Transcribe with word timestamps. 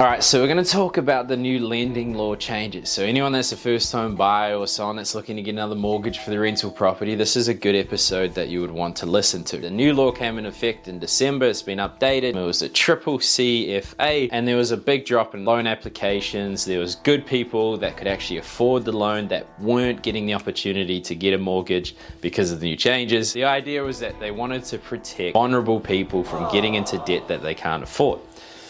All 0.00 0.06
right, 0.06 0.22
so 0.22 0.40
we're 0.40 0.46
going 0.46 0.64
to 0.64 0.70
talk 0.70 0.96
about 0.96 1.26
the 1.26 1.36
new 1.36 1.58
lending 1.58 2.14
law 2.14 2.36
changes. 2.36 2.88
So, 2.88 3.02
anyone 3.02 3.32
that's 3.32 3.50
a 3.50 3.56
first 3.56 3.90
home 3.90 4.14
buyer 4.14 4.54
or 4.54 4.68
someone 4.68 4.94
that's 4.94 5.12
looking 5.16 5.34
to 5.34 5.42
get 5.42 5.50
another 5.50 5.74
mortgage 5.74 6.20
for 6.20 6.30
their 6.30 6.42
rental 6.42 6.70
property, 6.70 7.16
this 7.16 7.34
is 7.34 7.48
a 7.48 7.52
good 7.52 7.74
episode 7.74 8.32
that 8.34 8.46
you 8.46 8.60
would 8.60 8.70
want 8.70 8.94
to 8.98 9.06
listen 9.06 9.42
to. 9.42 9.58
The 9.58 9.70
new 9.70 9.92
law 9.92 10.12
came 10.12 10.38
in 10.38 10.46
effect 10.46 10.86
in 10.86 11.00
December, 11.00 11.46
it's 11.46 11.62
been 11.62 11.80
updated. 11.80 12.36
It 12.36 12.46
was 12.46 12.62
a 12.62 12.68
triple 12.68 13.18
CFA, 13.18 14.28
and 14.30 14.46
there 14.46 14.54
was 14.54 14.70
a 14.70 14.76
big 14.76 15.04
drop 15.04 15.34
in 15.34 15.44
loan 15.44 15.66
applications. 15.66 16.64
There 16.64 16.78
was 16.78 16.94
good 16.94 17.26
people 17.26 17.76
that 17.78 17.96
could 17.96 18.06
actually 18.06 18.38
afford 18.38 18.84
the 18.84 18.92
loan 18.92 19.26
that 19.26 19.48
weren't 19.60 20.02
getting 20.02 20.26
the 20.26 20.34
opportunity 20.34 21.00
to 21.00 21.16
get 21.16 21.34
a 21.34 21.38
mortgage 21.38 21.96
because 22.20 22.52
of 22.52 22.60
the 22.60 22.66
new 22.66 22.76
changes. 22.76 23.32
The 23.32 23.46
idea 23.46 23.82
was 23.82 23.98
that 23.98 24.20
they 24.20 24.30
wanted 24.30 24.62
to 24.66 24.78
protect 24.78 25.32
vulnerable 25.32 25.80
people 25.80 26.22
from 26.22 26.48
getting 26.52 26.76
into 26.76 26.98
debt 26.98 27.26
that 27.26 27.42
they 27.42 27.56
can't 27.56 27.82
afford. 27.82 28.20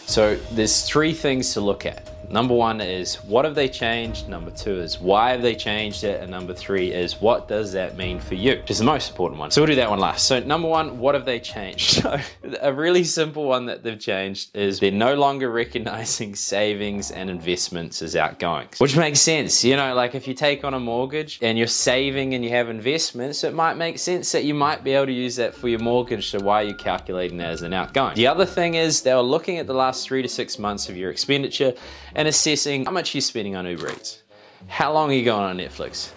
So 0.09 0.37
there's 0.51 0.81
three 0.81 1.13
things 1.13 1.53
to 1.53 1.61
look 1.61 1.85
at. 1.85 2.08
Number 2.31 2.53
one 2.53 2.79
is 2.79 3.15
what 3.23 3.43
have 3.45 3.55
they 3.55 3.67
changed? 3.67 4.29
Number 4.29 4.51
two 4.51 4.79
is 4.79 4.99
why 4.99 5.31
have 5.31 5.41
they 5.41 5.55
changed 5.55 6.03
it? 6.03 6.21
And 6.21 6.29
number 6.29 6.53
three 6.53 6.91
is 6.91 7.19
what 7.19 7.47
does 7.47 7.71
that 7.71 7.97
mean 7.97 8.19
for 8.19 8.35
you? 8.35 8.57
Which 8.57 8.69
is 8.69 8.77
the 8.77 8.85
most 8.85 9.09
important 9.09 9.39
one. 9.39 9.49
So 9.49 9.61
we'll 9.61 9.67
do 9.69 9.75
that 9.75 9.89
one 9.89 9.99
last. 9.99 10.27
So 10.27 10.39
number 10.39 10.67
one, 10.67 10.99
what 10.99 11.15
have 11.15 11.25
they 11.25 11.39
changed? 11.39 12.03
So 12.09 12.17
a 12.61 12.71
really 12.71 13.03
simple 13.03 13.43
one 13.45 13.65
that 13.65 13.83
they've 13.83 13.99
changed 13.99 14.55
is 14.55 14.79
they're 14.79 14.91
no 14.91 15.15
longer 15.15 15.49
recognizing 15.49 16.33
savings 16.35 17.11
and 17.11 17.29
investments 17.29 18.01
as 18.01 18.15
outgoings, 18.15 18.79
which 18.79 18.95
makes 18.95 19.19
sense. 19.19 19.63
You 19.63 19.75
know, 19.75 19.93
like 19.95 20.15
if 20.15 20.27
you 20.27 20.33
take 20.33 20.63
on 20.63 20.73
a 20.73 20.79
mortgage 20.79 21.39
and 21.41 21.57
you're 21.57 21.67
saving 21.67 22.35
and 22.35 22.43
you 22.43 22.51
have 22.51 22.69
investments, 22.69 23.43
it 23.43 23.53
might 23.53 23.75
make 23.75 23.99
sense 23.99 24.31
that 24.31 24.45
you 24.45 24.53
might 24.53 24.83
be 24.83 24.93
able 24.93 25.07
to 25.07 25.11
use 25.11 25.35
that 25.37 25.53
for 25.53 25.67
your 25.67 25.79
mortgage. 25.79 26.29
So 26.29 26.39
why 26.39 26.63
are 26.63 26.67
you 26.67 26.75
calculating 26.75 27.37
that 27.37 27.49
as 27.49 27.61
an 27.63 27.73
outgoing? 27.73 28.15
The 28.15 28.27
other 28.27 28.45
thing 28.45 28.75
is 28.75 29.01
they 29.01 29.13
were 29.13 29.21
looking 29.21 29.57
at 29.57 29.67
the 29.67 29.73
last 29.73 30.05
three 30.05 30.21
to 30.21 30.29
six 30.29 30.57
months 30.57 30.87
of 30.87 30.95
your 30.95 31.11
expenditure 31.11 31.73
and 32.19 32.27
assessing 32.27 32.83
how 32.83 32.91
much 32.91 33.15
you're 33.15 33.21
spending 33.21 33.55
on 33.55 33.65
Uber 33.65 33.91
Eats. 33.91 34.23
How 34.67 34.91
long 34.91 35.09
are 35.09 35.13
you 35.13 35.23
going 35.23 35.45
on 35.45 35.57
Netflix? 35.57 36.09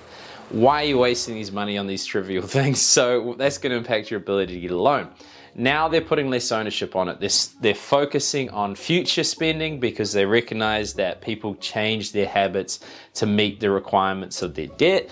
Why 0.50 0.82
are 0.82 0.86
you 0.86 0.98
wasting 0.98 1.36
these 1.36 1.52
money 1.52 1.78
on 1.78 1.86
these 1.86 2.04
trivial 2.04 2.44
things? 2.58 2.82
So 2.82 3.36
that's 3.38 3.56
going 3.56 3.70
to 3.70 3.76
impact 3.76 4.10
your 4.10 4.18
ability 4.18 4.54
to 4.54 4.60
get 4.60 4.72
a 4.72 4.76
loan. 4.76 5.10
Now 5.54 5.86
they're 5.86 6.00
putting 6.00 6.28
less 6.28 6.50
ownership 6.50 6.96
on 6.96 7.08
it. 7.08 7.20
They're, 7.20 7.30
they're 7.60 7.74
focusing 7.76 8.50
on 8.50 8.74
future 8.74 9.22
spending 9.22 9.78
because 9.78 10.12
they 10.12 10.26
recognize 10.26 10.94
that 10.94 11.20
people 11.20 11.54
change 11.56 12.10
their 12.10 12.26
habits 12.26 12.80
to 13.14 13.26
meet 13.26 13.60
the 13.60 13.70
requirements 13.70 14.42
of 14.42 14.56
their 14.56 14.66
debt. 14.66 15.08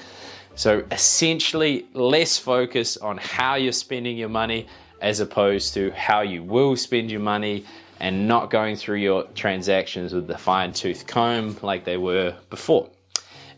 So 0.56 0.84
essentially, 0.90 1.86
less 1.94 2.36
focus 2.36 2.96
on 2.96 3.16
how 3.18 3.54
you're 3.54 3.70
spending 3.70 4.16
your 4.16 4.28
money 4.28 4.66
as 5.00 5.20
opposed 5.20 5.72
to 5.74 5.92
how 5.92 6.22
you 6.22 6.42
will 6.42 6.74
spend 6.74 7.12
your 7.12 7.20
money 7.20 7.64
and 8.00 8.26
not 8.26 8.50
going 8.50 8.76
through 8.76 8.96
your 8.96 9.24
transactions 9.34 10.12
with 10.12 10.26
the 10.26 10.38
fine 10.38 10.72
tooth 10.72 11.06
comb 11.06 11.56
like 11.62 11.84
they 11.84 11.96
were 11.96 12.34
before. 12.48 12.90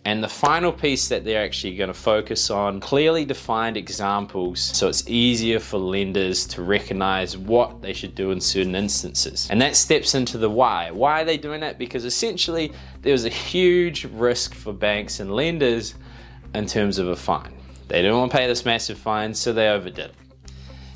And 0.05 0.23
the 0.23 0.29
final 0.29 0.73
piece 0.73 1.09
that 1.09 1.25
they're 1.25 1.45
actually 1.45 1.77
going 1.77 1.89
to 1.89 1.95
focus 1.95 2.51
on 2.51 2.81
clearly 2.81 3.25
defined 3.25 3.77
examples 3.77 4.61
so 4.61 4.89
it's 4.89 5.09
easier 5.09 5.61
for 5.61 5.79
lenders 5.79 6.45
to 6.49 6.63
recognize 6.63 7.39
what 7.39 7.83
they 7.83 7.93
should 7.93 8.17
do 8.17 8.33
in 8.33 8.41
certain 8.41 8.75
instances. 8.75 9.47
And 9.49 9.63
that 9.63 9.77
steps 9.77 10.17
into 10.17 10.39
the 10.39 10.51
why. 10.51 10.91
Why 10.91 11.23
are 11.23 11.25
they 11.25 11.37
doing 11.37 11.61
that? 11.61 11.79
Because 11.79 12.05
essentially 12.05 12.73
there 13.03 13.13
was 13.13 13.25
a 13.25 13.29
huge 13.29 14.05
risk 14.07 14.55
for 14.55 14.73
banks 14.73 15.21
and 15.21 15.37
lenders 15.37 15.95
in 16.53 16.67
terms 16.67 16.99
of 16.99 17.07
a 17.07 17.17
fine. 17.17 17.55
They 17.87 18.03
didn't 18.03 18.17
want 18.17 18.33
to 18.33 18.37
pay 18.37 18.49
this 18.49 18.65
massive 18.65 18.99
fine, 18.99 19.33
so 19.35 19.53
they 19.53 19.69
overdid. 19.69 20.07
It. 20.07 20.15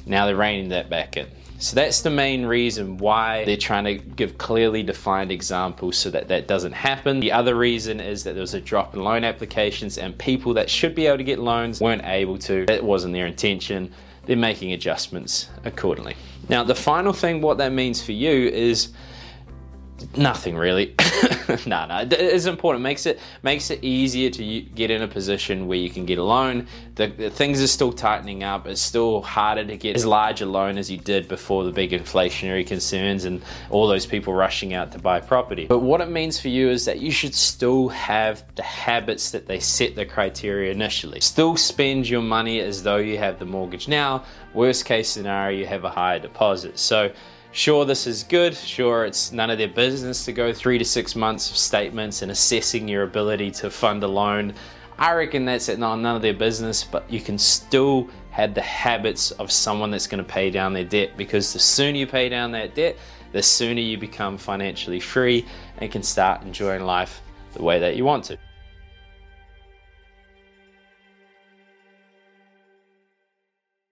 Now 0.04 0.26
they're 0.26 0.34
reining 0.34 0.70
that 0.70 0.90
back 0.90 1.16
in. 1.16 1.28
So 1.58 1.74
that's 1.74 2.02
the 2.02 2.10
main 2.10 2.44
reason 2.44 2.98
why 2.98 3.44
they're 3.44 3.56
trying 3.56 3.84
to 3.84 3.94
give 3.94 4.36
clearly 4.36 4.82
defined 4.82 5.32
examples 5.32 5.96
so 5.96 6.10
that 6.10 6.28
that 6.28 6.46
doesn't 6.46 6.72
happen. 6.72 7.20
The 7.20 7.32
other 7.32 7.54
reason 7.54 7.98
is 7.98 8.24
that 8.24 8.34
there 8.34 8.42
was 8.42 8.54
a 8.54 8.60
drop 8.60 8.94
in 8.94 9.02
loan 9.02 9.24
applications 9.24 9.96
and 9.96 10.16
people 10.18 10.54
that 10.54 10.68
should 10.68 10.94
be 10.94 11.06
able 11.06 11.18
to 11.18 11.24
get 11.24 11.38
loans 11.38 11.80
weren't 11.80 12.04
able 12.04 12.38
to. 12.40 12.66
That 12.66 12.84
wasn't 12.84 13.14
their 13.14 13.26
intention. 13.26 13.92
They're 14.26 14.36
making 14.36 14.72
adjustments 14.72 15.48
accordingly. 15.64 16.16
Now, 16.48 16.62
the 16.62 16.74
final 16.74 17.12
thing, 17.12 17.40
what 17.40 17.58
that 17.58 17.72
means 17.72 18.02
for 18.02 18.12
you 18.12 18.48
is 18.48 18.92
nothing 20.16 20.56
really. 20.56 20.94
no, 21.66 21.86
no, 21.86 22.06
it's 22.10 22.46
important. 22.46 22.82
Makes 22.82 23.06
it 23.06 23.20
makes 23.42 23.70
it 23.70 23.82
easier 23.82 24.30
to 24.30 24.60
get 24.60 24.90
in 24.90 25.02
a 25.02 25.08
position 25.08 25.66
where 25.66 25.78
you 25.78 25.90
can 25.90 26.06
get 26.06 26.18
a 26.18 26.22
loan. 26.22 26.66
The, 26.96 27.08
the, 27.08 27.30
things 27.30 27.62
are 27.62 27.66
still 27.66 27.92
tightening 27.92 28.42
up. 28.42 28.66
It's 28.66 28.80
still 28.80 29.22
harder 29.22 29.64
to 29.64 29.76
get 29.76 29.96
as 29.96 30.06
large 30.06 30.40
a 30.40 30.46
loan 30.46 30.78
as 30.78 30.90
you 30.90 30.98
did 30.98 31.28
before 31.28 31.64
the 31.64 31.72
big 31.72 31.90
inflationary 31.90 32.66
concerns 32.66 33.24
and 33.24 33.42
all 33.70 33.86
those 33.86 34.06
people 34.06 34.34
rushing 34.34 34.74
out 34.74 34.92
to 34.92 34.98
buy 34.98 35.20
property. 35.20 35.66
But 35.66 35.80
what 35.80 36.00
it 36.00 36.10
means 36.10 36.40
for 36.40 36.48
you 36.48 36.68
is 36.68 36.84
that 36.86 37.00
you 37.00 37.10
should 37.10 37.34
still 37.34 37.88
have 37.88 38.44
the 38.56 38.62
habits 38.62 39.30
that 39.32 39.46
they 39.46 39.60
set 39.60 39.94
the 39.94 40.06
criteria 40.06 40.72
initially. 40.72 41.20
Still 41.20 41.56
spend 41.56 42.08
your 42.08 42.22
money 42.22 42.60
as 42.60 42.82
though 42.82 42.96
you 42.96 43.18
have 43.18 43.38
the 43.38 43.46
mortgage 43.46 43.88
now. 43.88 44.24
Worst 44.54 44.84
case 44.84 45.08
scenario, 45.08 45.58
you 45.58 45.66
have 45.66 45.84
a 45.84 45.90
higher 45.90 46.18
deposit. 46.18 46.78
So 46.78 47.12
Sure, 47.56 47.86
this 47.86 48.06
is 48.06 48.22
good. 48.22 48.54
Sure, 48.54 49.06
it's 49.06 49.32
none 49.32 49.48
of 49.48 49.56
their 49.56 49.66
business 49.66 50.26
to 50.26 50.32
go 50.32 50.52
three 50.52 50.76
to 50.76 50.84
six 50.84 51.16
months 51.16 51.50
of 51.50 51.56
statements 51.56 52.20
and 52.20 52.30
assessing 52.30 52.86
your 52.86 53.02
ability 53.02 53.50
to 53.50 53.70
fund 53.70 54.02
a 54.02 54.06
loan. 54.06 54.52
I 54.98 55.14
reckon 55.14 55.46
that's 55.46 55.68
none 55.68 56.04
of 56.04 56.20
their 56.20 56.34
business, 56.34 56.84
but 56.84 57.10
you 57.10 57.18
can 57.18 57.38
still 57.38 58.10
have 58.30 58.52
the 58.52 58.60
habits 58.60 59.30
of 59.30 59.50
someone 59.50 59.90
that's 59.90 60.06
going 60.06 60.22
to 60.22 60.30
pay 60.30 60.50
down 60.50 60.74
their 60.74 60.84
debt 60.84 61.16
because 61.16 61.54
the 61.54 61.58
sooner 61.58 61.96
you 61.96 62.06
pay 62.06 62.28
down 62.28 62.52
that 62.52 62.74
debt, 62.74 62.98
the 63.32 63.42
sooner 63.42 63.80
you 63.80 63.96
become 63.96 64.36
financially 64.36 65.00
free 65.00 65.46
and 65.78 65.90
can 65.90 66.02
start 66.02 66.42
enjoying 66.42 66.84
life 66.84 67.22
the 67.54 67.62
way 67.62 67.78
that 67.78 67.96
you 67.96 68.04
want 68.04 68.22
to. 68.24 68.36